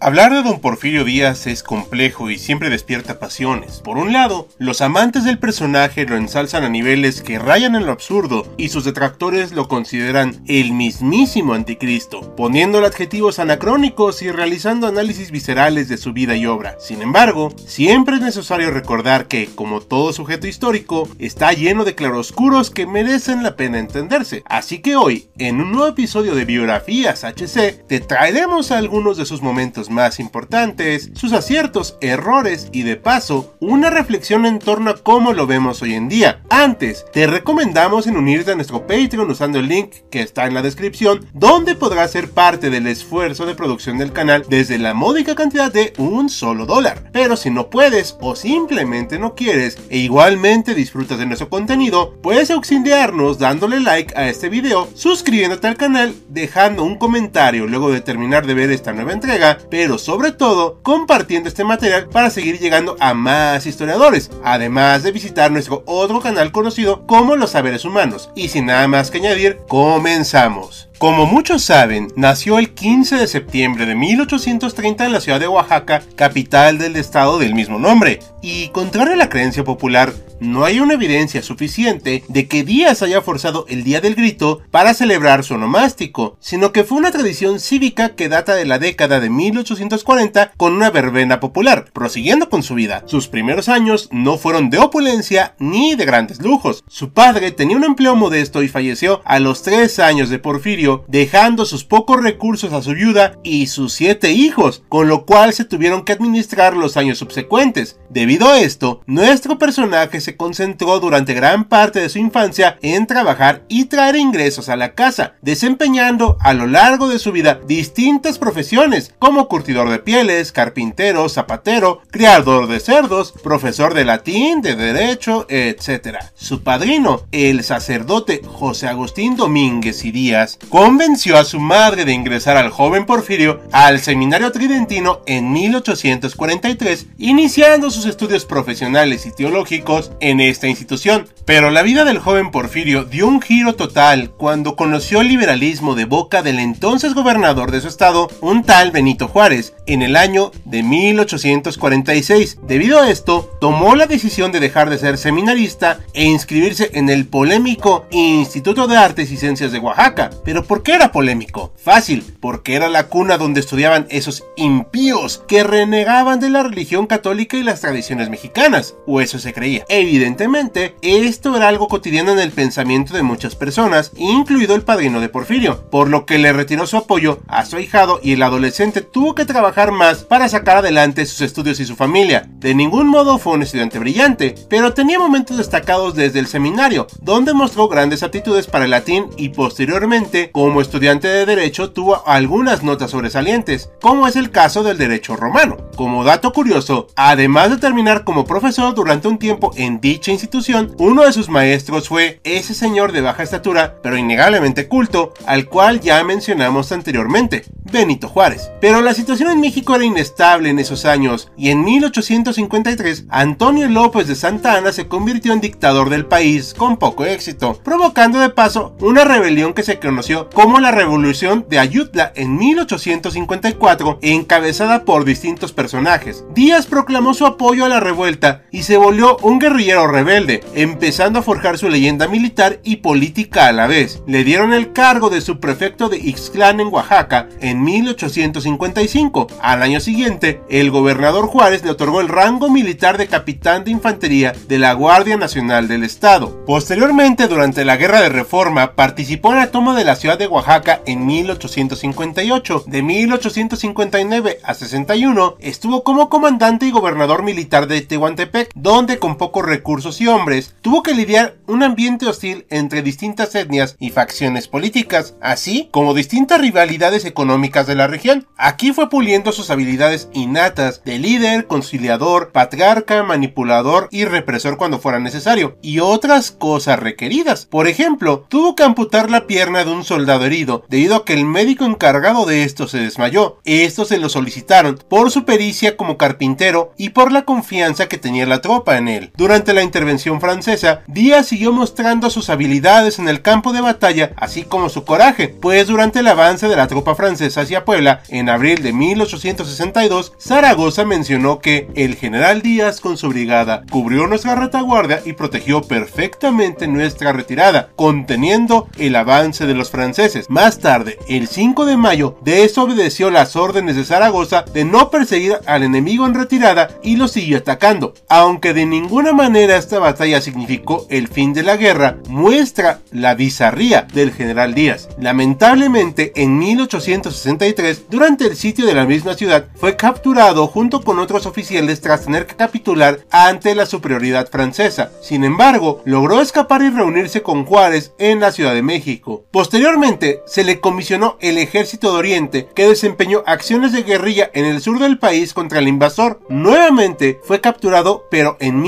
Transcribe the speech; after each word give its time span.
Hablar 0.00 0.34
de 0.34 0.42
don 0.42 0.60
Porfirio 0.60 1.04
Díaz 1.04 1.46
es 1.46 1.62
complejo 1.62 2.28
y 2.28 2.38
siempre 2.38 2.68
despierta 2.68 3.18
pasiones. 3.18 3.80
Por 3.80 3.96
un 3.96 4.12
lado, 4.12 4.48
los 4.58 4.82
amantes 4.82 5.24
del 5.24 5.38
personaje 5.38 6.04
lo 6.04 6.16
ensalzan 6.16 6.64
a 6.64 6.68
niveles 6.68 7.22
que 7.22 7.38
rayan 7.38 7.74
en 7.74 7.86
lo 7.86 7.92
absurdo 7.92 8.46
y 8.58 8.68
sus 8.68 8.84
detractores 8.84 9.52
lo 9.52 9.68
consideran 9.68 10.42
el 10.46 10.72
mismísimo 10.72 11.54
anticristo, 11.54 12.34
poniéndole 12.34 12.86
adjetivos 12.86 13.38
anacrónicos 13.38 14.20
y 14.20 14.30
realizando 14.30 14.88
análisis 14.88 15.30
viscerales 15.30 15.88
de 15.88 15.96
su 15.96 16.12
vida 16.12 16.36
y 16.36 16.44
obra. 16.44 16.76
Sin 16.80 17.00
embargo, 17.00 17.54
siempre 17.66 18.16
es 18.16 18.20
necesario 18.20 18.70
recordar 18.72 19.26
que, 19.26 19.48
como 19.54 19.80
todo 19.80 20.12
sujeto 20.12 20.46
histórico, 20.46 21.08
está 21.18 21.52
lleno 21.52 21.84
de 21.84 21.94
claroscuros 21.94 22.70
que 22.70 22.86
merecen 22.86 23.42
la 23.42 23.56
pena 23.56 23.78
entenderse. 23.78 24.42
Así 24.46 24.80
que 24.80 24.96
hoy, 24.96 25.28
en 25.38 25.60
un 25.60 25.72
nuevo 25.72 25.88
episodio 25.88 26.34
de 26.34 26.44
Biografías 26.44 27.24
HC, 27.24 27.86
te 27.86 28.00
traeremos 28.00 28.70
algunos 28.70 29.16
de 29.16 29.24
sus 29.24 29.40
momentos 29.40 29.83
más 29.90 30.20
importantes, 30.20 31.10
sus 31.14 31.32
aciertos, 31.32 31.96
errores 32.00 32.68
y 32.72 32.82
de 32.82 32.96
paso, 32.96 33.54
una 33.60 33.90
reflexión 33.90 34.46
en 34.46 34.58
torno 34.58 34.90
a 34.90 34.96
cómo 34.96 35.32
lo 35.32 35.46
vemos 35.46 35.82
hoy 35.82 35.94
en 35.94 36.08
día. 36.08 36.42
Antes, 36.50 37.04
te 37.12 37.26
recomendamos 37.26 38.06
en 38.06 38.16
unirte 38.16 38.52
a 38.52 38.54
nuestro 38.54 38.86
Patreon 38.86 39.30
usando 39.30 39.58
el 39.58 39.68
link 39.68 39.90
que 40.10 40.22
está 40.22 40.46
en 40.46 40.54
la 40.54 40.62
descripción, 40.62 41.26
donde 41.32 41.74
podrás 41.74 42.12
ser 42.12 42.30
parte 42.30 42.70
del 42.70 42.86
esfuerzo 42.86 43.46
de 43.46 43.54
producción 43.54 43.98
del 43.98 44.12
canal 44.12 44.44
desde 44.48 44.78
la 44.78 44.94
módica 44.94 45.34
cantidad 45.34 45.72
de 45.72 45.92
un 45.98 46.28
solo 46.28 46.66
dólar. 46.66 47.10
Pero 47.12 47.36
si 47.36 47.50
no 47.50 47.70
puedes 47.70 48.16
o 48.20 48.36
simplemente 48.36 49.18
no 49.18 49.34
quieres 49.34 49.78
e 49.90 49.98
igualmente 49.98 50.74
disfrutas 50.74 51.18
de 51.18 51.26
nuestro 51.26 51.48
contenido, 51.48 52.14
puedes 52.22 52.50
auxiliarnos 52.50 53.38
dándole 53.38 53.80
like 53.80 54.14
a 54.16 54.28
este 54.28 54.48
video, 54.48 54.88
suscribiéndote 54.94 55.66
al 55.66 55.76
canal, 55.76 56.14
dejando 56.28 56.84
un 56.84 56.96
comentario 56.96 57.66
luego 57.66 57.90
de 57.90 58.00
terminar 58.00 58.46
de 58.46 58.54
ver 58.54 58.70
esta 58.70 58.92
nueva 58.92 59.12
entrega, 59.12 59.58
pero 59.74 59.98
sobre 59.98 60.30
todo 60.30 60.78
compartiendo 60.84 61.48
este 61.48 61.64
material 61.64 62.08
para 62.08 62.30
seguir 62.30 62.60
llegando 62.60 62.96
a 63.00 63.12
más 63.12 63.66
historiadores, 63.66 64.30
además 64.44 65.02
de 65.02 65.10
visitar 65.10 65.50
nuestro 65.50 65.82
otro 65.84 66.20
canal 66.20 66.52
conocido 66.52 67.04
como 67.08 67.34
Los 67.34 67.50
Saberes 67.50 67.84
Humanos. 67.84 68.30
Y 68.36 68.50
sin 68.50 68.66
nada 68.66 68.86
más 68.86 69.10
que 69.10 69.18
añadir, 69.18 69.58
comenzamos. 69.66 70.88
Como 70.98 71.26
muchos 71.26 71.64
saben, 71.64 72.06
nació 72.14 72.60
el 72.60 72.72
15 72.72 73.16
de 73.16 73.26
septiembre 73.26 73.84
de 73.84 73.96
1830 73.96 75.06
en 75.06 75.12
la 75.12 75.20
ciudad 75.20 75.40
de 75.40 75.48
Oaxaca, 75.48 76.04
capital 76.14 76.78
del 76.78 76.94
estado 76.94 77.40
del 77.40 77.56
mismo 77.56 77.80
nombre, 77.80 78.20
y 78.42 78.68
contrario 78.68 79.14
a 79.14 79.16
la 79.16 79.28
creencia 79.28 79.64
popular, 79.64 80.12
no 80.44 80.64
hay 80.64 80.80
una 80.80 80.94
evidencia 80.94 81.42
suficiente 81.42 82.24
de 82.28 82.46
que 82.48 82.64
Díaz 82.64 83.02
haya 83.02 83.22
forzado 83.22 83.66
el 83.68 83.82
Día 83.84 84.00
del 84.00 84.14
Grito 84.14 84.62
para 84.70 84.94
celebrar 84.94 85.44
su 85.44 85.54
onomástico, 85.54 86.36
sino 86.40 86.72
que 86.72 86.84
fue 86.84 86.98
una 86.98 87.10
tradición 87.10 87.60
cívica 87.60 88.14
que 88.14 88.28
data 88.28 88.54
de 88.54 88.66
la 88.66 88.78
década 88.78 89.20
de 89.20 89.30
1840 89.30 90.52
con 90.56 90.74
una 90.74 90.90
verbena 90.90 91.40
popular, 91.40 91.86
prosiguiendo 91.92 92.48
con 92.48 92.62
su 92.62 92.74
vida. 92.74 93.02
Sus 93.06 93.28
primeros 93.28 93.68
años 93.68 94.08
no 94.12 94.38
fueron 94.38 94.70
de 94.70 94.78
opulencia 94.78 95.54
ni 95.58 95.94
de 95.94 96.04
grandes 96.04 96.40
lujos. 96.40 96.84
Su 96.88 97.12
padre 97.12 97.50
tenía 97.50 97.76
un 97.76 97.84
empleo 97.84 98.14
modesto 98.14 98.62
y 98.62 98.68
falleció 98.68 99.22
a 99.24 99.38
los 99.38 99.62
tres 99.62 99.98
años 99.98 100.28
de 100.28 100.38
Porfirio 100.38 101.04
dejando 101.08 101.64
sus 101.64 101.84
pocos 101.84 102.22
recursos 102.22 102.72
a 102.72 102.82
su 102.82 102.92
viuda 102.92 103.38
y 103.42 103.66
sus 103.66 103.92
siete 103.92 104.32
hijos, 104.32 104.82
con 104.88 105.08
lo 105.08 105.24
cual 105.24 105.52
se 105.52 105.64
tuvieron 105.64 106.04
que 106.04 106.12
administrar 106.12 106.76
los 106.76 106.96
años 106.96 107.18
subsecuentes. 107.18 107.98
Debido 108.10 108.48
a 108.48 108.60
esto, 108.60 109.00
nuestro 109.06 109.58
personaje 109.58 110.20
se 110.20 110.33
concentró 110.36 111.00
durante 111.00 111.34
gran 111.34 111.64
parte 111.64 112.00
de 112.00 112.08
su 112.08 112.18
infancia 112.18 112.78
en 112.82 113.06
trabajar 113.06 113.62
y 113.68 113.86
traer 113.86 114.16
ingresos 114.16 114.68
a 114.68 114.76
la 114.76 114.94
casa, 114.94 115.34
desempeñando 115.42 116.36
a 116.40 116.54
lo 116.54 116.66
largo 116.66 117.08
de 117.08 117.18
su 117.18 117.32
vida 117.32 117.60
distintas 117.66 118.38
profesiones 118.38 119.14
como 119.18 119.48
curtidor 119.48 119.90
de 119.90 119.98
pieles, 119.98 120.52
carpintero, 120.52 121.28
zapatero, 121.28 122.00
criador 122.10 122.66
de 122.66 122.80
cerdos, 122.80 123.32
profesor 123.42 123.94
de 123.94 124.04
latín, 124.04 124.62
de 124.62 124.76
derecho, 124.76 125.46
etc. 125.48 126.18
Su 126.34 126.62
padrino, 126.62 127.22
el 127.32 127.64
sacerdote 127.64 128.42
José 128.44 128.88
Agustín 128.88 129.36
Domínguez 129.36 130.04
y 130.04 130.12
Díaz, 130.12 130.58
convenció 130.68 131.36
a 131.36 131.44
su 131.44 131.60
madre 131.60 132.04
de 132.04 132.12
ingresar 132.12 132.56
al 132.56 132.70
joven 132.70 133.06
Porfirio 133.06 133.60
al 133.72 134.00
seminario 134.00 134.52
tridentino 134.52 135.20
en 135.26 135.52
1843, 135.52 137.06
iniciando 137.18 137.90
sus 137.90 138.06
estudios 138.06 138.44
profesionales 138.44 139.26
y 139.26 139.32
teológicos 139.32 140.12
en 140.24 140.40
esta 140.40 140.68
institución. 140.68 141.28
Pero 141.44 141.70
la 141.70 141.82
vida 141.82 142.04
del 142.04 142.18
joven 142.18 142.50
Porfirio 142.50 143.04
dio 143.04 143.28
un 143.28 143.42
giro 143.42 143.74
total 143.74 144.30
cuando 144.30 144.76
conoció 144.76 145.20
el 145.20 145.28
liberalismo 145.28 145.94
de 145.94 146.06
boca 146.06 146.42
del 146.42 146.58
entonces 146.58 147.12
gobernador 147.12 147.70
de 147.70 147.82
su 147.82 147.88
estado, 147.88 148.30
un 148.40 148.62
tal 148.62 148.90
Benito 148.90 149.28
Juárez, 149.28 149.74
en 149.86 150.00
el 150.00 150.16
año 150.16 150.52
de 150.64 150.82
1846. 150.82 152.60
Debido 152.66 152.98
a 152.98 153.10
esto, 153.10 153.50
tomó 153.60 153.94
la 153.94 154.06
decisión 154.06 154.52
de 154.52 154.60
dejar 154.60 154.88
de 154.88 154.98
ser 154.98 155.18
seminarista 155.18 156.00
e 156.14 156.24
inscribirse 156.24 156.90
en 156.94 157.10
el 157.10 157.26
polémico 157.26 158.06
Instituto 158.10 158.86
de 158.86 158.96
Artes 158.96 159.30
y 159.30 159.36
Ciencias 159.36 159.70
de 159.70 159.80
Oaxaca. 159.80 160.30
Pero 160.44 160.64
¿por 160.64 160.82
qué 160.82 160.94
era 160.94 161.12
polémico? 161.12 161.74
Fácil, 161.76 162.24
porque 162.40 162.74
era 162.74 162.88
la 162.88 163.08
cuna 163.08 163.36
donde 163.36 163.60
estudiaban 163.60 164.06
esos 164.08 164.44
impíos 164.56 165.42
que 165.46 165.62
renegaban 165.62 166.40
de 166.40 166.48
la 166.48 166.62
religión 166.62 167.06
católica 167.06 167.58
y 167.58 167.62
las 167.62 167.82
tradiciones 167.82 168.30
mexicanas, 168.30 168.94
o 169.06 169.20
eso 169.20 169.38
se 169.38 169.52
creía. 169.52 169.84
Evidentemente, 170.04 170.96
esto 171.00 171.56
era 171.56 171.66
algo 171.68 171.88
cotidiano 171.88 172.32
en 172.32 172.38
el 172.38 172.52
pensamiento 172.52 173.14
de 173.14 173.22
muchas 173.22 173.54
personas, 173.54 174.12
incluido 174.18 174.74
el 174.74 174.82
padrino 174.82 175.18
de 175.18 175.30
Porfirio, 175.30 175.88
por 175.90 176.10
lo 176.10 176.26
que 176.26 176.36
le 176.36 176.52
retiró 176.52 176.86
su 176.86 176.98
apoyo 176.98 177.40
a 177.48 177.64
su 177.64 177.76
ahijado 177.76 178.20
y 178.22 178.32
el 178.32 178.42
adolescente 178.42 179.00
tuvo 179.00 179.34
que 179.34 179.46
trabajar 179.46 179.92
más 179.92 180.22
para 180.22 180.50
sacar 180.50 180.76
adelante 180.76 181.24
sus 181.24 181.40
estudios 181.40 181.80
y 181.80 181.86
su 181.86 181.96
familia. 181.96 182.46
De 182.56 182.74
ningún 182.74 183.08
modo 183.08 183.38
fue 183.38 183.54
un 183.54 183.62
estudiante 183.62 183.98
brillante, 183.98 184.54
pero 184.68 184.92
tenía 184.92 185.18
momentos 185.18 185.56
destacados 185.56 186.14
desde 186.14 186.38
el 186.38 186.48
seminario, 186.48 187.06
donde 187.22 187.54
mostró 187.54 187.88
grandes 187.88 188.22
aptitudes 188.22 188.66
para 188.66 188.84
el 188.84 188.90
latín 188.90 189.30
y 189.38 189.48
posteriormente 189.48 190.50
como 190.52 190.82
estudiante 190.82 191.28
de 191.28 191.46
derecho 191.46 191.92
tuvo 191.92 192.28
algunas 192.28 192.82
notas 192.82 193.12
sobresalientes, 193.12 193.88
como 194.02 194.28
es 194.28 194.36
el 194.36 194.50
caso 194.50 194.82
del 194.82 194.98
derecho 194.98 195.34
romano. 195.34 195.78
Como 195.96 196.24
dato 196.24 196.52
curioso, 196.52 197.06
además 197.16 197.70
de 197.70 197.78
terminar 197.78 198.24
como 198.24 198.44
profesor 198.44 198.94
durante 198.94 199.28
un 199.28 199.38
tiempo 199.38 199.70
en 199.76 199.93
dicha 200.00 200.32
institución, 200.32 200.94
uno 200.98 201.22
de 201.22 201.32
sus 201.32 201.48
maestros 201.48 202.08
fue 202.08 202.40
ese 202.44 202.74
señor 202.74 203.12
de 203.12 203.20
baja 203.20 203.42
estatura, 203.42 203.96
pero 204.02 204.16
innegablemente 204.16 204.88
culto, 204.88 205.32
al 205.46 205.68
cual 205.68 206.00
ya 206.00 206.22
mencionamos 206.24 206.92
anteriormente, 206.92 207.64
Benito 207.92 208.28
Juárez. 208.28 208.70
Pero 208.80 209.00
la 209.00 209.14
situación 209.14 209.50
en 209.50 209.60
México 209.60 209.94
era 209.94 210.04
inestable 210.04 210.70
en 210.70 210.78
esos 210.78 211.04
años, 211.04 211.50
y 211.56 211.70
en 211.70 211.84
1853 211.84 213.26
Antonio 213.28 213.88
López 213.88 214.26
de 214.26 214.34
Santa 214.34 214.76
Ana 214.76 214.92
se 214.92 215.06
convirtió 215.06 215.52
en 215.52 215.60
dictador 215.60 216.10
del 216.10 216.26
país 216.26 216.74
con 216.74 216.96
poco 216.96 217.24
éxito, 217.24 217.80
provocando 217.84 218.40
de 218.40 218.50
paso 218.50 218.96
una 219.00 219.24
rebelión 219.24 219.74
que 219.74 219.82
se 219.82 219.98
conoció 219.98 220.50
como 220.50 220.80
la 220.80 220.90
Revolución 220.90 221.66
de 221.68 221.78
Ayutla 221.78 222.32
en 222.34 222.56
1854, 222.56 224.18
encabezada 224.22 225.04
por 225.04 225.24
distintos 225.24 225.72
personajes. 225.72 226.44
Díaz 226.54 226.86
proclamó 226.86 227.34
su 227.34 227.46
apoyo 227.46 227.84
a 227.84 227.88
la 227.88 228.00
revuelta 228.00 228.62
y 228.70 228.82
se 228.82 228.96
volvió 228.96 229.36
un 229.42 229.58
guerrillero 229.58 229.83
rebelde, 229.92 230.62
empezando 230.74 231.38
a 231.38 231.42
forjar 231.42 231.78
su 231.78 231.88
leyenda 231.88 232.26
militar 232.26 232.80
y 232.82 232.96
política 232.96 233.66
a 233.66 233.72
la 233.72 233.86
vez. 233.86 234.22
Le 234.26 234.44
dieron 234.44 234.72
el 234.72 234.92
cargo 234.92 235.28
de 235.30 235.40
subprefecto 235.40 236.08
de 236.08 236.18
Ixtlán 236.18 236.80
en 236.80 236.88
Oaxaca 236.88 237.48
en 237.60 237.82
1855. 237.82 239.46
Al 239.60 239.82
año 239.82 240.00
siguiente, 240.00 240.60
el 240.70 240.90
gobernador 240.90 241.46
Juárez 241.46 241.84
le 241.84 241.90
otorgó 241.90 242.20
el 242.20 242.28
rango 242.28 242.70
militar 242.70 243.18
de 243.18 243.26
capitán 243.26 243.84
de 243.84 243.90
infantería 243.90 244.54
de 244.68 244.78
la 244.78 244.92
Guardia 244.94 245.36
Nacional 245.36 245.86
del 245.86 246.02
Estado. 246.02 246.64
Posteriormente, 246.66 247.46
durante 247.46 247.84
la 247.84 247.96
Guerra 247.96 248.20
de 248.20 248.30
Reforma, 248.30 248.94
participó 248.94 249.52
en 249.52 249.58
la 249.58 249.70
toma 249.70 249.94
de 249.96 250.04
la 250.04 250.16
ciudad 250.16 250.38
de 250.38 250.46
Oaxaca 250.46 251.02
en 251.06 251.26
1858. 251.26 252.84
De 252.86 253.02
1859 253.02 254.60
a 254.62 254.74
61 254.74 255.56
estuvo 255.60 256.02
como 256.04 256.28
comandante 256.28 256.86
y 256.86 256.90
gobernador 256.90 257.42
militar 257.42 257.86
de 257.86 258.00
Tehuantepec, 258.00 258.70
donde 258.74 259.18
con 259.18 259.36
pocos 259.36 259.64
recursos 259.74 260.20
y 260.20 260.28
hombres 260.28 260.76
tuvo 260.82 261.02
que 261.02 261.14
lidiar 261.14 261.56
un 261.66 261.82
ambiente 261.82 262.26
hostil 262.26 262.64
entre 262.70 263.02
distintas 263.02 263.56
etnias 263.56 263.96
y 263.98 264.10
facciones 264.10 264.68
políticas, 264.68 265.34
así 265.40 265.88
como 265.90 266.14
distintas 266.14 266.60
rivalidades 266.60 267.24
económicas 267.24 267.88
de 267.88 267.96
la 267.96 268.06
región. 268.06 268.46
Aquí 268.56 268.92
fue 268.92 269.10
puliendo 269.10 269.50
sus 269.50 269.70
habilidades 269.70 270.28
innatas 270.32 271.02
de 271.04 271.18
líder, 271.18 271.66
conciliador, 271.66 272.52
patriarca, 272.52 273.24
manipulador 273.24 274.08
y 274.12 274.26
represor 274.26 274.76
cuando 274.76 275.00
fuera 275.00 275.18
necesario, 275.18 275.76
y 275.82 275.98
otras 275.98 276.52
cosas 276.52 277.00
requeridas. 277.00 277.66
Por 277.66 277.88
ejemplo, 277.88 278.46
tuvo 278.48 278.76
que 278.76 278.84
amputar 278.84 279.28
la 279.28 279.48
pierna 279.48 279.84
de 279.84 279.90
un 279.90 280.04
soldado 280.04 280.44
herido 280.44 280.84
debido 280.88 281.16
a 281.16 281.24
que 281.24 281.32
el 281.32 281.46
médico 281.46 281.84
encargado 281.84 282.46
de 282.46 282.62
esto 282.62 282.86
se 282.86 282.98
desmayó. 282.98 283.58
Esto 283.64 284.04
se 284.04 284.18
lo 284.18 284.28
solicitaron 284.28 285.00
por 285.08 285.32
su 285.32 285.44
pericia 285.44 285.96
como 285.96 286.16
carpintero 286.16 286.92
y 286.96 287.08
por 287.08 287.32
la 287.32 287.44
confianza 287.44 288.06
que 288.06 288.18
tenía 288.18 288.46
la 288.46 288.60
tropa 288.60 288.98
en 288.98 289.08
él. 289.08 289.32
Durante 289.36 289.63
la 289.72 289.82
intervención 289.82 290.40
francesa, 290.40 291.02
Díaz 291.06 291.46
siguió 291.46 291.72
mostrando 291.72 292.28
sus 292.30 292.50
habilidades 292.50 293.18
en 293.18 293.28
el 293.28 293.42
campo 293.42 293.72
de 293.72 293.80
batalla, 293.80 294.32
así 294.36 294.64
como 294.64 294.88
su 294.88 295.04
coraje, 295.04 295.48
pues 295.48 295.86
durante 295.86 296.20
el 296.20 296.28
avance 296.28 296.68
de 296.68 296.76
la 296.76 296.88
tropa 296.88 297.14
francesa 297.14 297.62
hacia 297.62 297.84
Puebla, 297.84 298.22
en 298.28 298.48
abril 298.48 298.82
de 298.82 298.92
1862, 298.92 300.32
Zaragoza 300.38 301.04
mencionó 301.04 301.60
que 301.60 301.88
el 301.94 302.16
general 302.16 302.62
Díaz 302.62 303.00
con 303.00 303.16
su 303.16 303.28
brigada 303.28 303.84
cubrió 303.90 304.26
nuestra 304.26 304.54
retaguardia 304.54 305.22
y 305.24 305.32
protegió 305.32 305.82
perfectamente 305.82 306.88
nuestra 306.88 307.32
retirada, 307.32 307.90
conteniendo 307.96 308.88
el 308.98 309.16
avance 309.16 309.66
de 309.66 309.74
los 309.74 309.90
franceses. 309.90 310.50
Más 310.50 310.78
tarde, 310.78 311.18
el 311.28 311.48
5 311.48 311.86
de 311.86 311.96
mayo, 311.96 312.36
desobedeció 312.42 313.30
las 313.30 313.56
órdenes 313.56 313.96
de 313.96 314.04
Zaragoza 314.04 314.64
de 314.72 314.84
no 314.84 315.10
perseguir 315.10 315.58
al 315.66 315.82
enemigo 315.82 316.26
en 316.26 316.34
retirada 316.34 316.88
y 317.02 317.16
lo 317.16 317.28
siguió 317.28 317.58
atacando. 317.58 318.14
Aunque 318.28 318.74
de 318.74 318.86
ninguna 318.86 319.32
manera 319.32 319.53
esta 319.56 319.98
batalla 319.98 320.40
significó 320.40 321.06
el 321.10 321.28
fin 321.28 321.52
de 321.52 321.62
la 321.62 321.76
guerra, 321.76 322.18
muestra 322.28 323.00
la 323.12 323.34
bizarría 323.34 324.02
del 324.02 324.32
general 324.32 324.74
Díaz. 324.74 325.08
Lamentablemente, 325.18 326.32
en 326.36 326.58
1863, 326.58 328.04
durante 328.10 328.46
el 328.46 328.56
sitio 328.56 328.86
de 328.86 328.94
la 328.94 329.04
misma 329.04 329.34
ciudad, 329.34 329.68
fue 329.76 329.96
capturado 329.96 330.66
junto 330.66 331.02
con 331.02 331.18
otros 331.18 331.46
oficiales 331.46 332.00
tras 332.00 332.24
tener 332.24 332.46
que 332.46 332.56
capitular 332.56 333.20
ante 333.30 333.74
la 333.74 333.86
superioridad 333.86 334.50
francesa. 334.50 335.10
Sin 335.22 335.44
embargo, 335.44 336.02
logró 336.04 336.40
escapar 336.40 336.82
y 336.82 336.90
reunirse 336.90 337.42
con 337.42 337.64
Juárez 337.64 338.12
en 338.18 338.40
la 338.40 338.52
Ciudad 338.52 338.74
de 338.74 338.82
México. 338.82 339.44
Posteriormente, 339.50 340.42
se 340.46 340.64
le 340.64 340.80
comisionó 340.80 341.36
el 341.40 341.58
ejército 341.58 342.12
de 342.12 342.18
Oriente 342.18 342.68
que 342.74 342.88
desempeñó 342.88 343.42
acciones 343.46 343.92
de 343.92 344.02
guerrilla 344.02 344.50
en 344.54 344.64
el 344.64 344.80
sur 344.80 344.98
del 344.98 345.18
país 345.18 345.54
contra 345.54 345.78
el 345.78 345.88
invasor. 345.88 346.40
Nuevamente 346.48 347.40
fue 347.44 347.60
capturado, 347.60 348.26
pero 348.30 348.56
en 348.60 348.80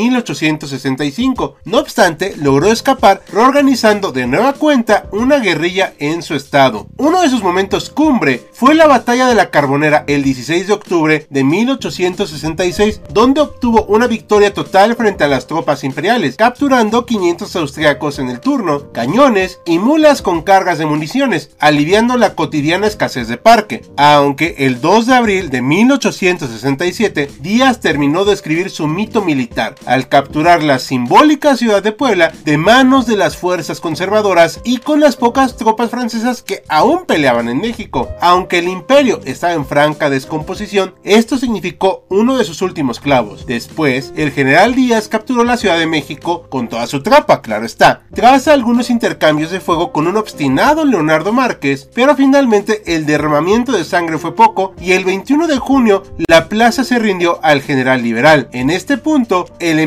1865. 0.56 1.56
No 1.64 1.78
obstante, 1.78 2.34
logró 2.36 2.72
escapar 2.72 3.22
reorganizando 3.32 4.12
de 4.12 4.26
nueva 4.26 4.54
cuenta 4.54 5.06
una 5.12 5.38
guerrilla 5.38 5.94
en 5.98 6.22
su 6.22 6.34
estado. 6.34 6.86
Uno 6.96 7.22
de 7.22 7.28
sus 7.28 7.42
momentos 7.42 7.90
cumbre 7.90 8.42
fue 8.52 8.74
la 8.74 8.86
batalla 8.86 9.26
de 9.26 9.34
la 9.34 9.50
Carbonera 9.50 10.04
el 10.06 10.22
16 10.22 10.66
de 10.66 10.72
octubre 10.72 11.26
de 11.30 11.44
1866, 11.44 13.00
donde 13.10 13.42
obtuvo 13.42 13.84
una 13.84 14.06
victoria 14.06 14.52
total 14.52 14.96
frente 14.96 15.24
a 15.24 15.28
las 15.28 15.46
tropas 15.46 15.84
imperiales, 15.84 16.36
capturando 16.36 17.06
500 17.06 17.54
austriacos 17.56 18.18
en 18.18 18.28
el 18.28 18.40
turno, 18.40 18.92
cañones 18.92 19.60
y 19.66 19.78
mulas 19.78 20.22
con 20.22 20.42
cargas 20.42 20.78
de 20.78 20.86
municiones, 20.86 21.50
aliviando 21.58 22.16
la 22.16 22.34
cotidiana 22.34 22.86
escasez 22.86 23.28
de 23.28 23.36
parque. 23.36 23.82
Aunque 23.96 24.56
el 24.58 24.80
2 24.80 25.06
de 25.06 25.14
abril 25.14 25.50
de 25.50 25.62
1867, 25.62 27.30
Díaz 27.40 27.80
terminó 27.80 28.24
de 28.24 28.32
escribir 28.32 28.70
su 28.70 28.86
mito 28.86 29.22
militar, 29.22 29.74
al 29.84 30.08
capturar 30.08 30.45
la 30.46 30.78
simbólica 30.78 31.56
ciudad 31.56 31.82
de 31.82 31.90
Puebla 31.90 32.32
de 32.44 32.56
manos 32.56 33.04
de 33.06 33.16
las 33.16 33.36
fuerzas 33.36 33.80
conservadoras 33.80 34.60
y 34.62 34.78
con 34.78 35.00
las 35.00 35.16
pocas 35.16 35.56
tropas 35.56 35.90
francesas 35.90 36.40
que 36.40 36.62
aún 36.68 37.04
peleaban 37.04 37.48
en 37.48 37.58
México. 37.58 38.10
Aunque 38.20 38.60
el 38.60 38.68
imperio 38.68 39.20
estaba 39.24 39.54
en 39.54 39.66
franca 39.66 40.08
descomposición, 40.08 40.94
esto 41.02 41.36
significó 41.36 42.04
uno 42.10 42.38
de 42.38 42.44
sus 42.44 42.62
últimos 42.62 43.00
clavos. 43.00 43.44
Después, 43.46 44.12
el 44.16 44.30
general 44.30 44.76
Díaz 44.76 45.08
capturó 45.08 45.42
la 45.42 45.56
Ciudad 45.56 45.78
de 45.78 45.88
México 45.88 46.46
con 46.48 46.68
toda 46.68 46.86
su 46.86 47.02
tropa, 47.02 47.42
claro 47.42 47.66
está, 47.66 48.02
tras 48.14 48.46
algunos 48.46 48.88
intercambios 48.88 49.50
de 49.50 49.58
fuego 49.58 49.90
con 49.90 50.06
un 50.06 50.16
obstinado 50.16 50.84
Leonardo 50.84 51.32
Márquez, 51.32 51.90
pero 51.92 52.14
finalmente 52.14 52.84
el 52.86 53.04
derramamiento 53.04 53.72
de 53.72 53.84
sangre 53.84 54.18
fue 54.18 54.36
poco 54.36 54.74
y 54.80 54.92
el 54.92 55.04
21 55.04 55.48
de 55.48 55.58
junio 55.58 56.04
la 56.28 56.48
plaza 56.48 56.84
se 56.84 57.00
rindió 57.00 57.40
al 57.42 57.62
general 57.62 58.04
liberal. 58.04 58.48
En 58.52 58.70
este 58.70 58.96
punto, 58.96 59.46
el 59.58 59.80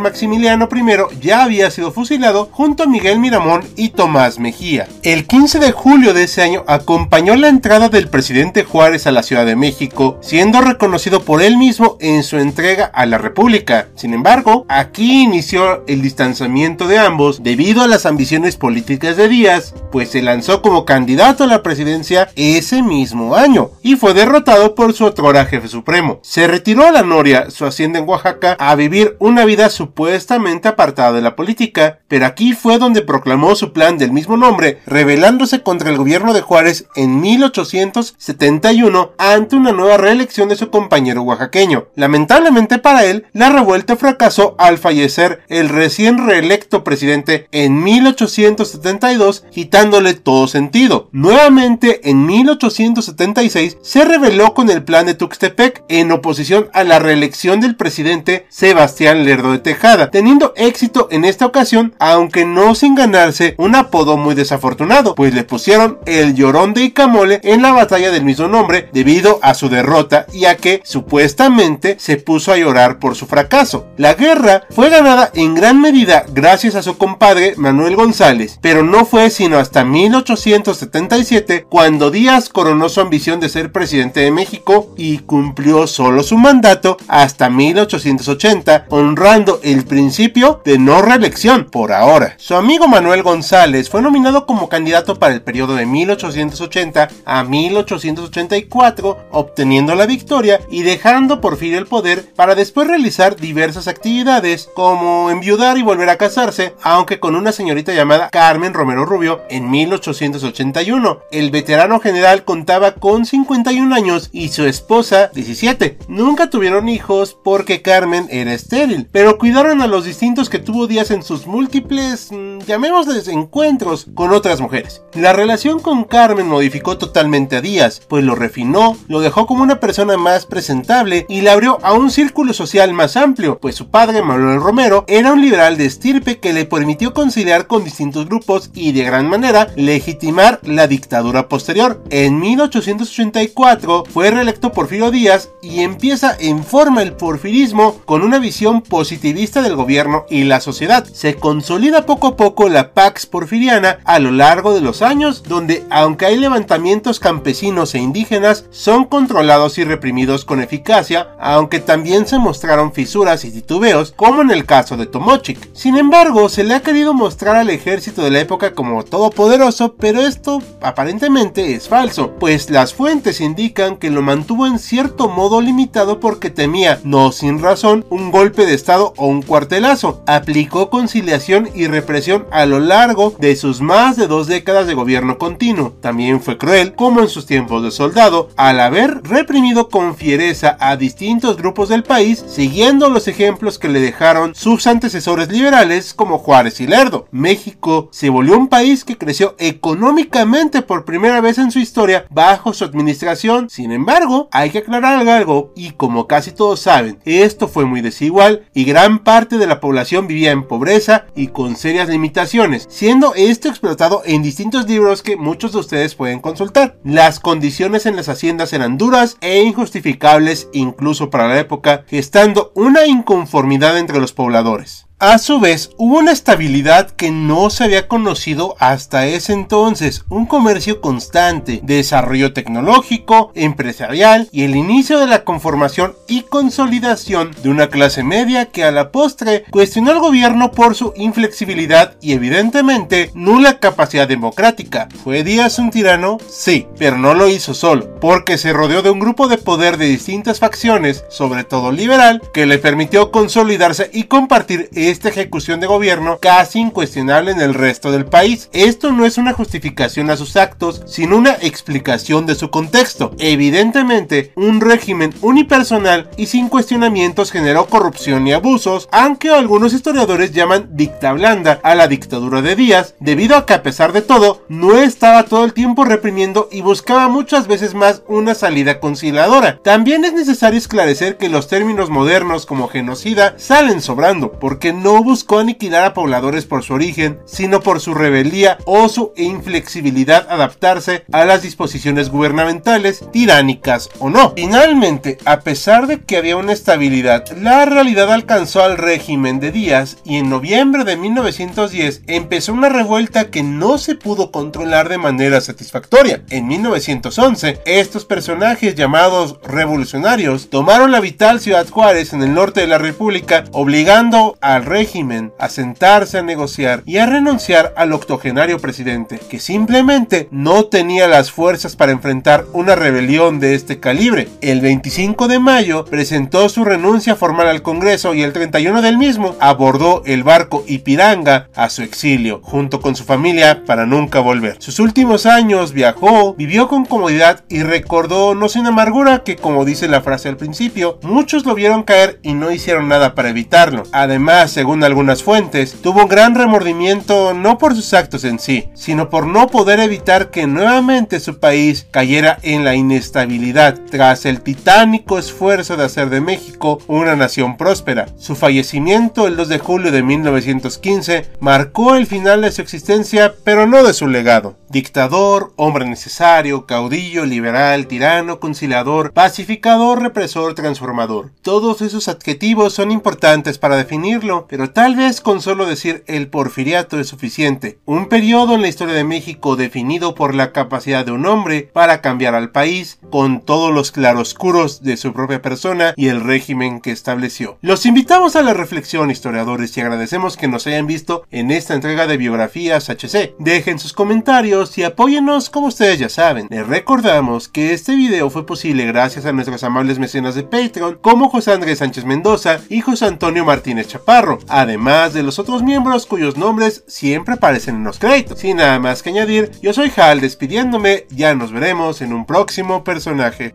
Maximiliano 0.00 0.68
I 0.72 1.18
ya 1.20 1.44
había 1.44 1.70
sido 1.70 1.92
fusilado 1.92 2.48
junto 2.52 2.82
a 2.82 2.86
Miguel 2.86 3.18
Miramón 3.18 3.62
y 3.76 3.90
Tomás 3.90 4.38
Mejía. 4.38 4.88
El 5.02 5.26
15 5.26 5.58
de 5.58 5.72
julio 5.72 6.14
de 6.14 6.24
ese 6.24 6.42
año 6.42 6.64
acompañó 6.66 7.36
la 7.36 7.48
entrada 7.48 7.88
del 7.88 8.08
presidente 8.08 8.64
Juárez 8.64 9.06
a 9.06 9.12
la 9.12 9.22
Ciudad 9.22 9.46
de 9.46 9.56
México, 9.56 10.18
siendo 10.20 10.60
reconocido 10.60 11.20
por 11.22 11.42
él 11.42 11.56
mismo 11.56 11.96
en 12.00 12.22
su 12.22 12.38
entrega 12.38 12.86
a 12.86 13.06
la 13.06 13.18
República. 13.18 13.88
Sin 13.94 14.14
embargo, 14.14 14.66
aquí 14.68 15.22
inició 15.22 15.84
el 15.86 16.02
distanciamiento 16.02 16.88
de 16.88 16.98
ambos 16.98 17.42
debido 17.42 17.82
a 17.82 17.88
las 17.88 18.06
ambiciones 18.06 18.56
políticas 18.56 19.16
de 19.16 19.28
Díaz, 19.28 19.74
pues 19.92 20.10
se 20.10 20.22
lanzó 20.22 20.62
como 20.62 20.84
candidato 20.84 21.44
a 21.44 21.46
la 21.46 21.62
presidencia 21.62 22.30
ese 22.36 22.82
mismo 22.82 23.36
año 23.36 23.70
y 23.82 23.96
fue 23.96 24.14
derrotado 24.14 24.74
por 24.74 24.92
su 24.94 25.04
otrora 25.04 25.46
jefe 25.46 25.68
supremo. 25.68 26.20
Se 26.22 26.46
retiró 26.46 26.86
a 26.86 26.92
la 26.92 27.02
Noria, 27.02 27.50
su 27.50 27.66
hacienda 27.66 27.98
en 27.98 28.08
Oaxaca, 28.08 28.56
a 28.58 28.74
vivir 28.74 29.16
una 29.18 29.44
vida 29.44 29.68
supuestamente 29.84 30.66
apartada 30.68 31.12
de 31.12 31.20
la 31.20 31.36
política, 31.36 31.98
pero 32.08 32.24
aquí 32.24 32.54
fue 32.54 32.78
donde 32.78 33.02
proclamó 33.02 33.54
su 33.54 33.74
plan 33.74 33.98
del 33.98 34.12
mismo 34.12 34.38
nombre, 34.38 34.80
rebelándose 34.86 35.62
contra 35.62 35.90
el 35.90 35.98
gobierno 35.98 36.32
de 36.32 36.40
Juárez 36.40 36.86
en 36.96 37.20
1871 37.20 39.12
ante 39.18 39.56
una 39.56 39.72
nueva 39.72 39.98
reelección 39.98 40.48
de 40.48 40.56
su 40.56 40.70
compañero 40.70 41.20
oaxaqueño. 41.22 41.88
Lamentablemente 41.96 42.78
para 42.78 43.04
él, 43.04 43.26
la 43.34 43.50
revuelta 43.50 43.96
fracasó 43.96 44.54
al 44.58 44.78
fallecer 44.78 45.42
el 45.48 45.68
recién 45.68 46.26
reelecto 46.26 46.82
presidente 46.82 47.46
en 47.52 47.82
1872, 47.82 49.44
quitándole 49.52 50.14
todo 50.14 50.48
sentido. 50.48 51.10
Nuevamente 51.12 52.08
en 52.08 52.24
1876 52.24 53.76
se 53.82 54.04
rebeló 54.06 54.54
con 54.54 54.70
el 54.70 54.82
plan 54.82 55.04
de 55.04 55.14
Tuxtepec 55.14 55.84
en 55.88 56.10
oposición 56.10 56.70
a 56.72 56.84
la 56.84 56.98
reelección 56.98 57.60
del 57.60 57.76
presidente 57.76 58.46
Sebastián 58.48 59.26
Lerdo 59.26 59.52
de 59.52 59.73
Tejada, 59.74 60.08
teniendo 60.12 60.52
éxito 60.54 61.08
en 61.10 61.24
esta 61.24 61.46
ocasión, 61.46 61.96
aunque 61.98 62.44
no 62.44 62.76
sin 62.76 62.94
ganarse 62.94 63.56
un 63.58 63.74
apodo 63.74 64.16
muy 64.16 64.36
desafortunado, 64.36 65.16
pues 65.16 65.34
le 65.34 65.42
pusieron 65.42 65.98
el 66.06 66.36
llorón 66.36 66.74
de 66.74 66.84
Icamole 66.84 67.40
en 67.42 67.60
la 67.60 67.72
batalla 67.72 68.12
del 68.12 68.24
mismo 68.24 68.46
nombre 68.46 68.88
debido 68.92 69.40
a 69.42 69.54
su 69.54 69.68
derrota 69.68 70.26
y 70.32 70.44
a 70.44 70.56
que 70.56 70.80
supuestamente 70.84 71.96
se 71.98 72.18
puso 72.18 72.52
a 72.52 72.56
llorar 72.56 73.00
por 73.00 73.16
su 73.16 73.26
fracaso. 73.26 73.86
La 73.96 74.14
guerra 74.14 74.62
fue 74.70 74.90
ganada 74.90 75.32
en 75.34 75.56
gran 75.56 75.80
medida 75.80 76.24
gracias 76.32 76.76
a 76.76 76.82
su 76.84 76.96
compadre 76.96 77.54
Manuel 77.56 77.96
González, 77.96 78.60
pero 78.60 78.84
no 78.84 79.04
fue 79.04 79.28
sino 79.30 79.58
hasta 79.58 79.82
1877 79.82 81.66
cuando 81.68 82.12
Díaz 82.12 82.48
coronó 82.48 82.88
su 82.88 83.00
ambición 83.00 83.40
de 83.40 83.48
ser 83.48 83.72
presidente 83.72 84.20
de 84.20 84.30
México 84.30 84.94
y 84.96 85.18
cumplió 85.18 85.88
solo 85.88 86.22
su 86.22 86.38
mandato 86.38 86.96
hasta 87.08 87.50
1880, 87.50 88.86
honrando 88.90 89.58
el 89.64 89.84
principio 89.84 90.60
de 90.64 90.78
no 90.78 91.00
reelección 91.00 91.64
por 91.64 91.92
ahora. 91.92 92.34
Su 92.36 92.54
amigo 92.54 92.86
Manuel 92.86 93.22
González 93.22 93.88
fue 93.88 94.02
nominado 94.02 94.46
como 94.46 94.68
candidato 94.68 95.18
para 95.18 95.34
el 95.34 95.42
periodo 95.42 95.74
de 95.74 95.86
1880 95.86 97.08
a 97.24 97.44
1884, 97.44 99.28
obteniendo 99.30 99.94
la 99.94 100.06
victoria 100.06 100.60
y 100.70 100.82
dejando 100.82 101.40
por 101.40 101.56
fin 101.56 101.74
el 101.74 101.86
poder 101.86 102.32
para 102.36 102.54
después 102.54 102.88
realizar 102.88 103.36
diversas 103.36 103.88
actividades 103.88 104.68
como 104.74 105.30
enviudar 105.30 105.78
y 105.78 105.82
volver 105.82 106.10
a 106.10 106.18
casarse, 106.18 106.74
aunque 106.82 107.18
con 107.18 107.34
una 107.34 107.52
señorita 107.52 107.94
llamada 107.94 108.28
Carmen 108.30 108.74
Romero 108.74 109.06
Rubio 109.06 109.40
en 109.48 109.70
1881. 109.70 111.20
El 111.30 111.50
veterano 111.50 112.00
general 112.00 112.44
contaba 112.44 112.96
con 112.96 113.24
51 113.24 113.94
años 113.94 114.28
y 114.32 114.48
su 114.48 114.66
esposa 114.66 115.30
17. 115.32 115.98
Nunca 116.08 116.50
tuvieron 116.50 116.88
hijos 116.88 117.36
porque 117.42 117.80
Carmen 117.80 118.26
era 118.30 118.52
estéril, 118.52 119.08
pero 119.10 119.38
cuidaron 119.54 119.82
a 119.82 119.86
los 119.86 120.04
distintos 120.04 120.50
que 120.50 120.58
tuvo 120.58 120.88
días 120.88 121.12
en 121.12 121.22
sus 121.22 121.46
múltiples, 121.46 122.32
mm, 122.32 122.58
llamémosles 122.66 123.28
encuentros 123.28 124.04
con 124.12 124.32
otras 124.32 124.60
mujeres. 124.60 125.02
La 125.12 125.32
relación 125.32 125.78
con 125.78 126.02
Carmen 126.02 126.48
modificó 126.48 126.98
totalmente 126.98 127.54
a 127.54 127.60
Díaz, 127.60 128.00
pues 128.08 128.24
lo 128.24 128.34
refinó, 128.34 128.96
lo 129.06 129.20
dejó 129.20 129.46
como 129.46 129.62
una 129.62 129.78
persona 129.78 130.16
más 130.16 130.44
presentable 130.44 131.24
y 131.28 131.42
le 131.42 131.50
abrió 131.50 131.78
a 131.84 131.92
un 131.92 132.10
círculo 132.10 132.52
social 132.52 132.92
más 132.94 133.16
amplio, 133.16 133.60
pues 133.60 133.76
su 133.76 133.90
padre 133.90 134.22
Manuel 134.22 134.60
Romero 134.60 135.04
era 135.06 135.32
un 135.32 135.40
liberal 135.40 135.76
de 135.76 135.86
estirpe 135.86 136.40
que 136.40 136.52
le 136.52 136.64
permitió 136.64 137.14
conciliar 137.14 137.68
con 137.68 137.84
distintos 137.84 138.26
grupos 138.26 138.72
y 138.74 138.90
de 138.90 139.04
gran 139.04 139.28
manera 139.28 139.68
legitimar 139.76 140.58
la 140.64 140.88
dictadura 140.88 141.46
posterior. 141.46 142.02
En 142.10 142.40
1884 142.40 144.02
fue 144.12 144.32
reelecto 144.32 144.72
Porfirio 144.72 145.12
Díaz 145.12 145.50
y 145.62 145.82
empieza 145.84 146.36
en 146.40 146.64
forma 146.64 147.02
el 147.02 147.12
porfirismo 147.12 148.00
con 148.04 148.22
una 148.22 148.40
visión 148.40 148.82
positivista 148.82 149.43
del 149.44 149.76
gobierno 149.76 150.24
y 150.30 150.44
la 150.44 150.60
sociedad. 150.60 151.04
Se 151.12 151.36
consolida 151.36 152.06
poco 152.06 152.28
a 152.28 152.36
poco 152.36 152.68
la 152.68 152.92
Pax 152.92 153.26
Porfiriana 153.26 153.98
a 154.04 154.18
lo 154.18 154.30
largo 154.30 154.74
de 154.74 154.80
los 154.80 155.02
años, 155.02 155.42
donde 155.42 155.84
aunque 155.90 156.26
hay 156.26 156.38
levantamientos 156.38 157.20
campesinos 157.20 157.94
e 157.94 157.98
indígenas 157.98 158.64
son 158.70 159.04
controlados 159.04 159.78
y 159.78 159.84
reprimidos 159.84 160.44
con 160.44 160.60
eficacia, 160.60 161.28
aunque 161.38 161.78
también 161.78 162.26
se 162.26 162.38
mostraron 162.38 162.92
fisuras 162.92 163.44
y 163.44 163.50
titubeos, 163.50 164.12
como 164.16 164.42
en 164.42 164.50
el 164.50 164.64
caso 164.64 164.96
de 164.96 165.06
Tomochic. 165.06 165.68
Sin 165.74 165.96
embargo, 165.96 166.48
se 166.48 166.64
le 166.64 166.74
ha 166.74 166.82
querido 166.82 167.12
mostrar 167.12 167.56
al 167.56 167.70
ejército 167.70 168.22
de 168.22 168.30
la 168.30 168.40
época 168.40 168.72
como 168.72 169.04
todopoderoso, 169.04 169.94
pero 169.94 170.22
esto 170.22 170.62
aparentemente 170.80 171.74
es 171.74 171.88
falso, 171.88 172.32
pues 172.38 172.70
las 172.70 172.94
fuentes 172.94 173.40
indican 173.40 173.96
que 173.96 174.10
lo 174.10 174.22
mantuvo 174.22 174.66
en 174.66 174.78
cierto 174.78 175.28
modo 175.28 175.60
limitado 175.60 176.20
porque 176.20 176.50
temía, 176.50 177.00
no 177.04 177.32
sin 177.32 177.60
razón, 177.60 178.04
un 178.10 178.30
golpe 178.30 178.66
de 178.66 178.74
estado 178.74 179.12
o 179.16 179.26
un 179.34 179.42
cuartelazo. 179.42 180.22
Aplicó 180.26 180.90
conciliación 180.90 181.68
y 181.74 181.86
represión 181.86 182.46
a 182.50 182.66
lo 182.66 182.80
largo 182.80 183.34
de 183.38 183.56
sus 183.56 183.80
más 183.80 184.16
de 184.16 184.26
dos 184.26 184.46
décadas 184.46 184.86
de 184.86 184.94
gobierno 184.94 185.38
continuo. 185.38 185.94
También 186.00 186.40
fue 186.40 186.58
cruel, 186.58 186.94
como 186.94 187.20
en 187.20 187.28
sus 187.28 187.46
tiempos 187.46 187.82
de 187.82 187.90
soldado, 187.90 188.48
al 188.56 188.80
haber 188.80 189.22
reprimido 189.22 189.88
con 189.88 190.16
fiereza 190.16 190.76
a 190.80 190.96
distintos 190.96 191.56
grupos 191.56 191.88
del 191.88 192.02
país, 192.02 192.44
siguiendo 192.48 193.08
los 193.08 193.28
ejemplos 193.28 193.78
que 193.78 193.88
le 193.88 194.00
dejaron 194.00 194.54
sus 194.54 194.86
antecesores 194.86 195.48
liberales 195.48 196.14
como 196.14 196.38
Juárez 196.38 196.80
y 196.80 196.86
Lerdo. 196.86 197.26
México 197.30 198.08
se 198.12 198.28
volvió 198.28 198.56
un 198.56 198.68
país 198.68 199.04
que 199.04 199.18
creció 199.18 199.54
económicamente 199.58 200.82
por 200.82 201.04
primera 201.04 201.40
vez 201.40 201.58
en 201.58 201.70
su 201.70 201.78
historia 201.78 202.26
bajo 202.30 202.72
su 202.72 202.84
administración. 202.84 203.68
Sin 203.70 203.92
embargo, 203.92 204.48
hay 204.52 204.70
que 204.70 204.78
aclarar 204.78 205.28
algo 205.28 205.72
y 205.74 205.92
como 205.92 206.26
casi 206.26 206.52
todos 206.52 206.80
saben, 206.80 207.18
esto 207.24 207.68
fue 207.68 207.84
muy 207.84 208.00
desigual 208.00 208.66
y 208.74 208.84
gran 208.84 209.23
parte 209.24 209.58
de 209.58 209.66
la 209.66 209.80
población 209.80 210.26
vivía 210.26 210.52
en 210.52 210.68
pobreza 210.68 211.26
y 211.34 211.48
con 211.48 211.76
serias 211.76 212.08
limitaciones, 212.08 212.86
siendo 212.88 213.34
esto 213.34 213.68
explotado 213.68 214.22
en 214.24 214.42
distintos 214.42 214.86
libros 214.88 215.22
que 215.22 215.36
muchos 215.36 215.72
de 215.72 215.78
ustedes 215.78 216.14
pueden 216.14 216.40
consultar. 216.40 216.96
Las 217.02 217.40
condiciones 217.40 218.06
en 218.06 218.16
las 218.16 218.28
haciendas 218.28 218.72
eran 218.72 218.98
duras 218.98 219.36
e 219.40 219.62
injustificables 219.62 220.68
incluso 220.72 221.30
para 221.30 221.48
la 221.48 221.58
época, 221.58 222.04
gestando 222.06 222.70
una 222.74 223.06
inconformidad 223.06 223.98
entre 223.98 224.20
los 224.20 224.32
pobladores. 224.32 225.03
A 225.20 225.38
su 225.38 225.60
vez, 225.60 225.90
hubo 225.96 226.18
una 226.18 226.32
estabilidad 226.32 227.08
que 227.08 227.30
no 227.30 227.70
se 227.70 227.84
había 227.84 228.08
conocido 228.08 228.74
hasta 228.80 229.26
ese 229.28 229.52
entonces, 229.52 230.24
un 230.28 230.44
comercio 230.44 231.00
constante, 231.00 231.78
desarrollo 231.84 232.52
tecnológico, 232.52 233.52
empresarial 233.54 234.48
y 234.50 234.64
el 234.64 234.74
inicio 234.74 235.20
de 235.20 235.28
la 235.28 235.44
conformación 235.44 236.16
y 236.26 236.42
consolidación 236.42 237.52
de 237.62 237.68
una 237.68 237.90
clase 237.90 238.24
media 238.24 238.66
que 238.66 238.82
a 238.82 238.90
la 238.90 239.12
postre 239.12 239.64
cuestionó 239.70 240.10
al 240.10 240.18
gobierno 240.18 240.72
por 240.72 240.96
su 240.96 241.12
inflexibilidad 241.16 242.16
y 242.20 242.32
evidentemente 242.32 243.30
nula 243.34 243.78
capacidad 243.78 244.26
democrática. 244.26 245.08
¿Fue 245.22 245.44
Díaz 245.44 245.78
un 245.78 245.92
tirano? 245.92 246.38
Sí, 246.48 246.88
pero 246.98 247.16
no 247.18 247.34
lo 247.34 247.48
hizo 247.48 247.72
solo, 247.72 248.18
porque 248.20 248.58
se 248.58 248.72
rodeó 248.72 249.00
de 249.00 249.10
un 249.10 249.20
grupo 249.20 249.46
de 249.46 249.58
poder 249.58 249.96
de 249.96 250.06
distintas 250.06 250.58
facciones, 250.58 251.24
sobre 251.28 251.62
todo 251.62 251.92
liberal, 251.92 252.42
que 252.52 252.66
le 252.66 252.78
permitió 252.78 253.30
consolidarse 253.30 254.10
y 254.12 254.24
compartir 254.24 254.90
esta 255.08 255.28
ejecución 255.28 255.80
de 255.80 255.86
gobierno 255.86 256.38
casi 256.40 256.80
incuestionable 256.80 257.50
en 257.50 257.60
el 257.60 257.74
resto 257.74 258.12
del 258.12 258.26
país. 258.26 258.68
Esto 258.72 259.12
no 259.12 259.26
es 259.26 259.38
una 259.38 259.52
justificación 259.52 260.30
a 260.30 260.36
sus 260.36 260.56
actos, 260.56 261.02
sino 261.06 261.36
una 261.36 261.52
explicación 261.60 262.46
de 262.46 262.54
su 262.54 262.70
contexto. 262.70 263.32
Evidentemente, 263.38 264.52
un 264.56 264.80
régimen 264.80 265.34
unipersonal 265.40 266.30
y 266.36 266.46
sin 266.46 266.68
cuestionamientos 266.68 267.50
generó 267.50 267.86
corrupción 267.86 268.46
y 268.46 268.52
abusos, 268.52 269.08
aunque 269.12 269.50
algunos 269.50 269.92
historiadores 269.92 270.52
llaman 270.52 270.88
dicta 270.92 271.32
blanda 271.32 271.80
a 271.82 271.94
la 271.94 272.08
dictadura 272.08 272.62
de 272.62 272.76
Díaz, 272.76 273.14
debido 273.20 273.56
a 273.56 273.66
que 273.66 273.74
a 273.74 273.82
pesar 273.82 274.12
de 274.12 274.22
todo, 274.22 274.62
no 274.68 274.98
estaba 274.98 275.44
todo 275.44 275.64
el 275.64 275.74
tiempo 275.74 276.04
reprimiendo 276.04 276.68
y 276.72 276.80
buscaba 276.80 277.28
muchas 277.28 277.66
veces 277.66 277.94
más 277.94 278.22
una 278.26 278.54
salida 278.54 279.00
conciliadora. 279.00 279.80
También 279.82 280.24
es 280.24 280.32
necesario 280.32 280.78
esclarecer 280.78 281.36
que 281.36 281.48
los 281.48 281.68
términos 281.68 282.10
modernos 282.10 282.66
como 282.66 282.88
genocida 282.88 283.54
salen 283.58 284.00
sobrando, 284.00 284.52
porque 284.52 284.93
no 285.02 285.22
buscó 285.22 285.58
aniquilar 285.58 286.04
a 286.04 286.14
pobladores 286.14 286.64
por 286.64 286.82
su 286.82 286.94
origen, 286.94 287.38
sino 287.44 287.80
por 287.80 288.00
su 288.00 288.14
rebeldía 288.14 288.78
o 288.86 289.08
su 289.08 289.32
inflexibilidad 289.36 290.46
adaptarse 290.48 291.24
a 291.32 291.44
las 291.44 291.62
disposiciones 291.62 292.30
gubernamentales, 292.30 293.24
tiránicas 293.32 294.10
o 294.18 294.30
no. 294.30 294.52
Finalmente, 294.56 295.38
a 295.44 295.60
pesar 295.60 296.06
de 296.06 296.20
que 296.20 296.36
había 296.36 296.56
una 296.56 296.72
estabilidad, 296.72 297.44
la 297.58 297.84
realidad 297.84 298.32
alcanzó 298.32 298.82
al 298.82 298.98
régimen 298.98 299.60
de 299.60 299.72
Díaz 299.72 300.18
y 300.24 300.36
en 300.36 300.48
noviembre 300.48 301.04
de 301.04 301.16
1910 301.16 302.22
empezó 302.26 302.72
una 302.72 302.88
revuelta 302.88 303.50
que 303.50 303.62
no 303.62 303.98
se 303.98 304.14
pudo 304.14 304.50
controlar 304.50 305.08
de 305.08 305.18
manera 305.18 305.60
satisfactoria. 305.60 306.42
En 306.50 306.66
1911, 306.66 307.80
estos 307.84 308.24
personajes 308.24 308.94
llamados 308.94 309.58
revolucionarios 309.62 310.70
tomaron 310.70 311.12
la 311.12 311.20
vital 311.20 311.60
ciudad 311.60 311.88
Juárez 311.88 312.32
en 312.32 312.42
el 312.42 312.54
norte 312.54 312.80
de 312.80 312.86
la 312.86 312.98
República, 312.98 313.64
obligando 313.72 314.56
al 314.60 314.83
régimen 314.84 315.52
a 315.58 315.68
sentarse 315.68 316.38
a 316.38 316.42
negociar 316.42 317.02
y 317.06 317.18
a 317.18 317.26
renunciar 317.26 317.92
al 317.96 318.12
octogenario 318.12 318.78
presidente, 318.78 319.40
que 319.50 319.58
simplemente 319.58 320.48
no 320.50 320.86
tenía 320.86 321.28
las 321.28 321.50
fuerzas 321.50 321.96
para 321.96 322.12
enfrentar 322.12 322.66
una 322.72 322.94
rebelión 322.94 323.60
de 323.60 323.74
este 323.74 324.00
calibre. 324.00 324.48
El 324.60 324.80
25 324.80 325.48
de 325.48 325.58
mayo 325.58 326.04
presentó 326.04 326.68
su 326.68 326.84
renuncia 326.84 327.36
formal 327.36 327.68
al 327.68 327.82
Congreso 327.82 328.34
y 328.34 328.42
el 328.42 328.52
31 328.52 329.02
del 329.02 329.18
mismo 329.18 329.56
abordó 329.60 330.22
el 330.26 330.44
barco 330.44 330.84
Ipiranga 330.86 331.68
a 331.74 331.90
su 331.90 332.02
exilio, 332.02 332.60
junto 332.62 333.00
con 333.00 333.16
su 333.16 333.24
familia 333.24 333.84
para 333.84 334.06
nunca 334.06 334.40
volver. 334.40 334.76
Sus 334.78 334.98
últimos 334.98 335.46
años 335.46 335.92
viajó, 335.92 336.54
vivió 336.54 336.88
con 336.88 337.04
comodidad 337.04 337.64
y 337.68 337.82
recordó 337.82 338.54
no 338.54 338.68
sin 338.68 338.86
amargura 338.86 339.42
que, 339.44 339.56
como 339.56 339.84
dice 339.84 340.08
la 340.08 340.20
frase 340.20 340.48
al 340.48 340.56
principio, 340.56 341.18
muchos 341.22 341.64
lo 341.64 341.74
vieron 341.74 342.02
caer 342.02 342.38
y 342.42 342.54
no 342.54 342.70
hicieron 342.70 343.08
nada 343.08 343.34
para 343.34 343.50
evitarlo. 343.50 344.04
Además, 344.12 344.73
según 344.74 345.04
algunas 345.04 345.44
fuentes, 345.44 345.96
tuvo 346.02 346.22
un 346.22 346.28
gran 346.28 346.56
remordimiento 346.56 347.54
no 347.54 347.78
por 347.78 347.94
sus 347.94 348.12
actos 348.12 348.42
en 348.42 348.58
sí, 348.58 348.88
sino 348.94 349.30
por 349.30 349.46
no 349.46 349.68
poder 349.68 350.00
evitar 350.00 350.50
que 350.50 350.66
nuevamente 350.66 351.38
su 351.38 351.60
país 351.60 352.08
cayera 352.10 352.58
en 352.62 352.84
la 352.84 352.96
inestabilidad 352.96 354.00
tras 354.10 354.44
el 354.46 354.62
titánico 354.62 355.38
esfuerzo 355.38 355.96
de 355.96 356.04
hacer 356.04 356.28
de 356.28 356.40
México 356.40 356.98
una 357.06 357.36
nación 357.36 357.76
próspera. 357.76 358.26
Su 358.36 358.56
fallecimiento 358.56 359.46
el 359.46 359.56
2 359.56 359.68
de 359.68 359.78
julio 359.78 360.10
de 360.10 360.24
1915 360.24 361.52
marcó 361.60 362.16
el 362.16 362.26
final 362.26 362.62
de 362.62 362.72
su 362.72 362.82
existencia, 362.82 363.54
pero 363.62 363.86
no 363.86 364.02
de 364.02 364.12
su 364.12 364.26
legado. 364.26 364.76
Dictador, 364.88 365.72
hombre 365.76 366.04
necesario, 366.04 366.86
caudillo, 366.86 367.46
liberal, 367.46 368.08
tirano, 368.08 368.58
conciliador, 368.58 369.32
pacificador, 369.32 370.20
represor, 370.20 370.74
transformador. 370.74 371.52
Todos 371.62 372.02
esos 372.02 372.28
adjetivos 372.28 372.92
son 372.92 373.12
importantes 373.12 373.78
para 373.78 373.96
definirlo, 373.96 374.63
pero 374.68 374.90
tal 374.90 375.16
vez 375.16 375.40
con 375.40 375.60
solo 375.60 375.86
decir 375.86 376.24
el 376.26 376.48
porfiriato 376.48 377.18
es 377.18 377.28
suficiente. 377.28 377.98
Un 378.04 378.28
periodo 378.28 378.74
en 378.74 378.82
la 378.82 378.88
historia 378.88 379.14
de 379.14 379.24
México 379.24 379.76
definido 379.76 380.34
por 380.34 380.54
la 380.54 380.72
capacidad 380.72 381.24
de 381.24 381.32
un 381.32 381.46
hombre 381.46 381.90
para 381.92 382.20
cambiar 382.20 382.54
al 382.54 382.70
país, 382.70 383.18
con 383.30 383.60
todos 383.60 383.92
los 383.92 384.12
claroscuros 384.12 385.02
de 385.02 385.16
su 385.16 385.32
propia 385.32 385.62
persona 385.62 386.14
y 386.16 386.28
el 386.28 386.40
régimen 386.40 387.00
que 387.00 387.10
estableció. 387.10 387.78
Los 387.80 388.06
invitamos 388.06 388.56
a 388.56 388.62
la 388.62 388.74
reflexión, 388.74 389.30
historiadores, 389.30 389.96
y 389.96 390.00
agradecemos 390.00 390.56
que 390.56 390.68
nos 390.68 390.86
hayan 390.86 391.06
visto 391.06 391.44
en 391.50 391.70
esta 391.70 391.94
entrega 391.94 392.26
de 392.26 392.36
biografías 392.36 393.08
HC. 393.08 393.54
Dejen 393.58 393.98
sus 393.98 394.12
comentarios 394.12 394.96
y 394.98 395.02
apóyennos 395.02 395.70
como 395.70 395.88
ustedes 395.88 396.18
ya 396.18 396.28
saben. 396.28 396.68
Les 396.70 396.86
recordamos 396.86 397.68
que 397.68 397.92
este 397.92 398.14
video 398.14 398.50
fue 398.50 398.66
posible 398.66 399.06
gracias 399.06 399.46
a 399.46 399.52
nuestros 399.52 399.82
amables 399.84 400.18
mecenas 400.18 400.54
de 400.54 400.62
Patreon 400.62 401.18
como 401.20 401.48
José 401.48 401.72
Andrés 401.72 401.98
Sánchez 401.98 402.24
Mendoza 402.24 402.80
y 402.88 403.00
José 403.00 403.26
Antonio 403.26 403.64
Martínez 403.64 404.08
Chaparro, 404.08 404.53
además 404.68 405.32
de 405.34 405.42
los 405.42 405.58
otros 405.58 405.82
miembros 405.82 406.26
cuyos 406.26 406.56
nombres 406.56 407.04
siempre 407.06 407.54
aparecen 407.54 407.96
en 407.96 408.04
los 408.04 408.18
créditos. 408.18 408.58
Sin 408.60 408.78
nada 408.78 408.98
más 408.98 409.22
que 409.22 409.30
añadir, 409.30 409.70
yo 409.82 409.92
soy 409.92 410.12
Hal 410.16 410.40
despidiéndome, 410.40 411.26
ya 411.30 411.54
nos 411.54 411.72
veremos 411.72 412.22
en 412.22 412.32
un 412.32 412.46
próximo 412.46 413.04
personaje. 413.04 413.74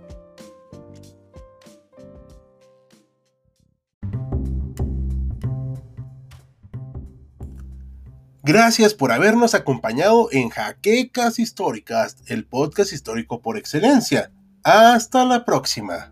Gracias 8.49 8.95
por 8.95 9.11
habernos 9.11 9.53
acompañado 9.53 10.29
en 10.31 10.49
Jaquecas 10.49 11.37
Históricas, 11.37 12.17
el 12.25 12.45
podcast 12.45 12.93
histórico 12.93 13.41
por 13.41 13.57
excelencia. 13.57 14.31
Hasta 14.63 15.23
la 15.23 15.45
próxima. 15.45 16.11